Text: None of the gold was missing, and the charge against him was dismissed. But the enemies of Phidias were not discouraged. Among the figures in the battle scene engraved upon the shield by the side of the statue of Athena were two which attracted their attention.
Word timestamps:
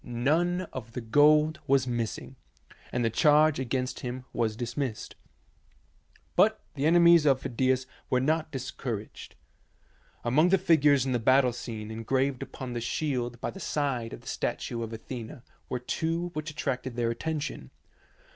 None 0.03 0.61
of 0.73 0.93
the 0.93 0.99
gold 1.01 1.59
was 1.67 1.85
missing, 1.85 2.35
and 2.91 3.05
the 3.05 3.11
charge 3.11 3.59
against 3.59 3.99
him 3.99 4.25
was 4.33 4.55
dismissed. 4.55 5.15
But 6.35 6.59
the 6.73 6.87
enemies 6.87 7.27
of 7.27 7.39
Phidias 7.43 7.85
were 8.09 8.19
not 8.19 8.51
discouraged. 8.51 9.35
Among 10.23 10.49
the 10.49 10.57
figures 10.57 11.05
in 11.05 11.11
the 11.11 11.19
battle 11.19 11.53
scene 11.53 11.91
engraved 11.91 12.41
upon 12.41 12.73
the 12.73 12.81
shield 12.81 13.39
by 13.41 13.51
the 13.51 13.59
side 13.59 14.11
of 14.11 14.21
the 14.21 14.27
statue 14.27 14.81
of 14.81 14.91
Athena 14.91 15.43
were 15.69 15.77
two 15.77 16.29
which 16.33 16.49
attracted 16.49 16.95
their 16.95 17.11
attention. 17.11 17.69